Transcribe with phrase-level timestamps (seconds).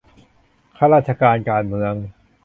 [0.77, 1.93] ข้าราชการการเมือง